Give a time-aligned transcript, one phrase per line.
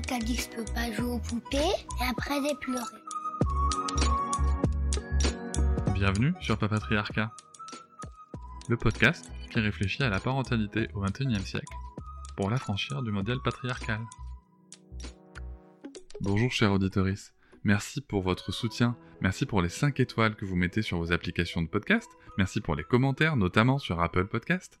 [0.00, 2.84] Avec quelqu'un qui a dit que je pas jouer aux poupées et après j'ai pleuré.
[5.92, 7.30] Bienvenue sur Papatriarcat,
[8.70, 11.74] le podcast qui réfléchit à la parentalité au XXIe siècle
[12.34, 14.00] pour l'affranchir du modèle patriarcal.
[16.22, 20.80] Bonjour chers auditoris, merci pour votre soutien, merci pour les 5 étoiles que vous mettez
[20.80, 24.80] sur vos applications de podcast, merci pour les commentaires, notamment sur Apple Podcast.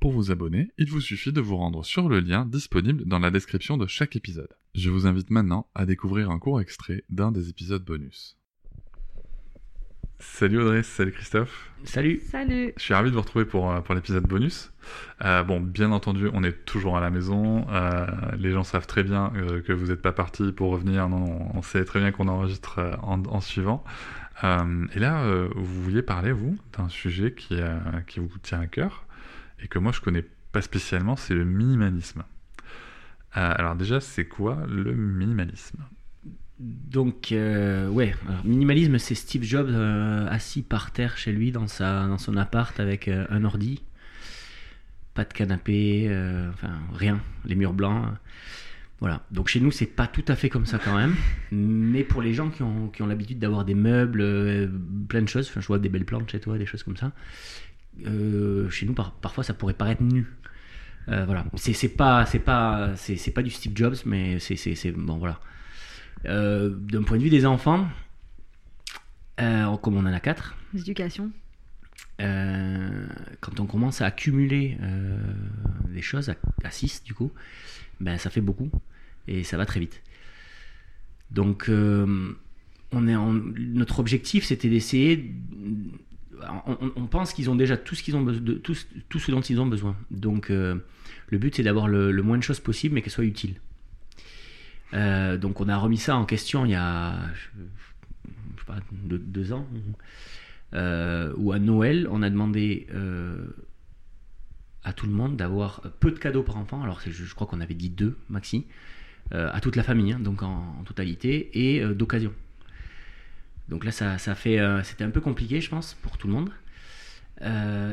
[0.00, 3.32] Pour vous abonner, il vous suffit de vous rendre sur le lien disponible dans la
[3.32, 4.54] description de chaque épisode.
[4.76, 8.38] Je vous invite maintenant à découvrir un court extrait d'un des épisodes bonus.
[10.20, 11.72] Salut Audrey, salut Christophe.
[11.82, 12.20] Salut.
[12.30, 12.72] Salut.
[12.76, 14.70] Je suis ravi de vous retrouver pour, euh, pour l'épisode bonus.
[15.24, 17.66] Euh, bon, bien entendu, on est toujours à la maison.
[17.68, 18.06] Euh,
[18.38, 21.08] les gens savent très bien euh, que vous n'êtes pas parti pour revenir.
[21.08, 23.82] Non, on sait très bien qu'on enregistre euh, en, en, suivant.
[24.44, 25.24] Euh, et là,
[25.56, 27.58] vous vouliez parler, vous, d'un sujet qui,
[28.06, 29.07] qui vous tient à cœur
[29.62, 32.24] et que moi je connais pas spécialement, c'est le minimalisme.
[33.32, 35.84] alors déjà, c'est quoi le minimalisme?
[36.58, 41.68] Donc, euh, ouais, alors, minimalisme, c'est Steve Jobs euh, assis par terre chez lui dans,
[41.68, 43.82] sa, dans son appart avec euh, un ordi,
[45.14, 46.08] pas de canapé,
[46.52, 48.06] enfin rien, les murs blancs.
[49.00, 49.24] Voilà.
[49.30, 51.14] Donc chez nous, c'est pas tout à fait comme ça quand même,
[51.52, 54.68] mais pour les gens qui ont, qui ont l'habitude d'avoir des meubles,
[55.08, 57.12] plein de choses, enfin, je vois des belles plantes chez toi, des choses comme ça.
[58.70, 60.26] Chez nous, par, parfois, ça pourrait paraître nu.
[61.06, 61.44] voilà.
[61.56, 65.40] C'est pas, c'est pas, c'est pas du Steve Jobs, mais c'est bon, voilà.
[66.26, 67.86] Euh, d'un point de vue des enfants,
[69.40, 70.56] euh, comme on en a quatre.
[70.74, 71.30] L'éducation.
[72.20, 73.06] Euh,
[73.40, 74.76] quand on commence à accumuler
[75.88, 76.32] des choses,
[76.64, 77.32] à 6 du coup,
[78.00, 78.70] ben, ça fait beaucoup
[79.26, 80.02] et ça va très vite.
[81.30, 85.34] Donc, on est en, notre objectif, c'était d'essayer.
[86.96, 89.96] On, pense qu'ils ont déjà tout ce, dont ils ont besoin.
[90.10, 93.56] Donc, le but, c'est d'avoir le, moins de choses possible, mais qu'elles soient utiles.
[94.94, 97.14] Euh, donc on a remis ça en question il y a
[98.66, 99.66] pas, deux, ans,
[100.74, 103.46] euh, où à Noël on a demandé euh,
[104.84, 106.82] à tout le monde d'avoir peu de cadeaux par enfant.
[106.82, 108.66] Alors je, crois qu'on avait dit deux maxi,
[109.32, 112.32] euh, à toute la famille, hein, donc en, totalité, et euh, d'occasion.
[113.68, 116.50] Donc là ça, fait, c'était un peu compliqué je pense pour tout le monde.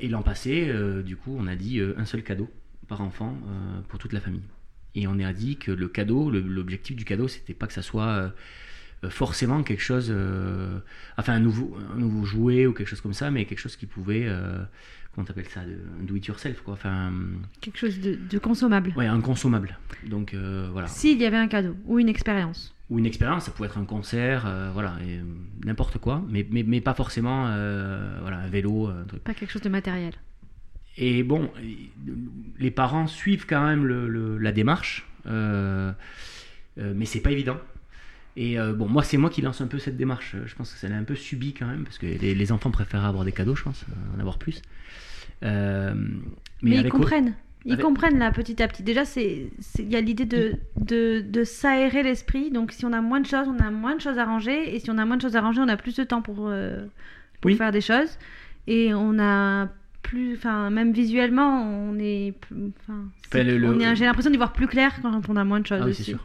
[0.00, 0.72] et l'an passé,
[1.04, 2.50] du coup on a dit un seul cadeau
[2.86, 3.36] par enfant
[3.88, 4.42] pour toute la famille.
[4.94, 8.08] Et on a dit que le cadeau, l'objectif du cadeau, c'était pas que ça soit
[8.08, 8.30] euh,
[9.08, 10.78] forcément quelque chose, euh,
[11.16, 13.86] enfin un nouveau, un nouveau jouet ou quelque chose comme ça, mais quelque chose qui
[13.86, 14.62] pouvait, euh,
[15.14, 17.12] comment t'appelles ça, un do it yourself quoi, enfin.
[17.60, 18.92] Quelque chose de, de consommable.
[18.96, 19.78] Ouais, un consommable.
[20.06, 20.88] Donc euh, voilà.
[20.88, 22.74] S'il y avait un cadeau ou une expérience.
[22.90, 24.96] Ou une expérience, ça pouvait être un concert, euh, voilà,
[25.64, 27.42] n'importe quoi, mais, mais, mais pas forcément,
[28.22, 29.22] voilà, un vélo, un truc.
[29.22, 30.14] Pas quelque chose de matériel.
[31.00, 31.48] Et bon,
[32.58, 35.92] les parents suivent quand même le, le, la démarche, euh,
[36.78, 37.56] euh, mais c'est pas évident.
[38.40, 40.36] Et euh, bon, moi, c'est moi qui lance un peu cette démarche.
[40.46, 42.70] Je pense que ça l'a un peu subi quand même, parce que les, les, enfants
[42.70, 43.84] préfèrent avoir des cadeaux, je pense,
[44.16, 44.62] en avoir plus.
[45.42, 45.50] mais,
[46.62, 47.34] mais ils comprennent.
[47.64, 47.84] Ils avec...
[47.84, 48.84] comprennent là petit à petit.
[48.84, 52.52] Déjà, il y a l'idée de, de, de s'aérer l'esprit.
[52.52, 54.72] Donc, si on a moins de choses, on a moins de choses à ranger.
[54.72, 56.36] Et si on a moins de choses à ranger, on a plus de temps pour,
[56.36, 56.52] pour
[57.42, 57.56] oui.
[57.56, 58.18] faire des choses.
[58.68, 59.68] Et on a
[60.00, 62.32] plus enfin même visuellement on est
[62.80, 65.90] enfin j'ai l'impression d'y voir plus clair quand on a moins de choses ah oui,
[65.90, 66.24] aussi sûr.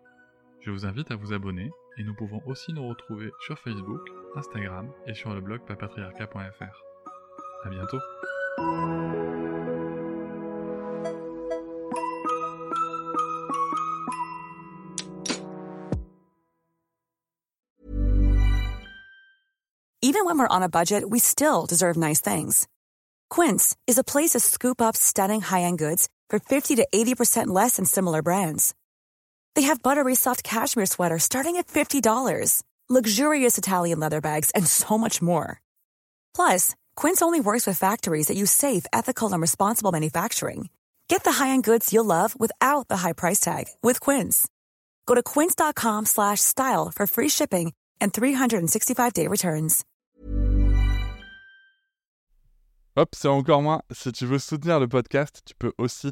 [0.61, 4.01] Je vous invite à vous abonner et nous pouvons aussi nous retrouver sur Facebook,
[4.35, 6.83] Instagram et sur le blog papatriarca.fr.
[7.65, 7.97] À bientôt.
[20.03, 22.67] Even when we're on a budget, we still deserve nice things.
[23.29, 27.77] Quince is a place to scoop up stunning high-end goods for 50 to 80% less
[27.77, 28.75] than similar brands.
[29.55, 34.97] They have buttery soft cashmere sweaters starting at $50, luxurious Italian leather bags, and so
[34.97, 35.61] much more.
[36.33, 40.69] Plus, Quince only works with factories that use safe, ethical, and responsible manufacturing.
[41.07, 44.47] Get the high-end goods you'll love without the high price tag with Quince.
[45.05, 49.85] Go to quince.com/style for free shipping and 365-day returns.
[52.97, 53.81] Hop, c'est encore moins.
[53.93, 56.11] Si tu veux soutenir le podcast, tu peux aussi